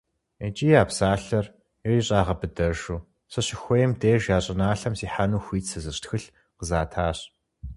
[0.47, 1.45] ИкӀи я псалъэр
[1.85, 6.27] ирищӀагъэбыдэжу, сыщыхуейм деж я щӀыналъэм сихьэну хуит сызыщӀ тхылъ
[6.57, 7.17] къызатащ.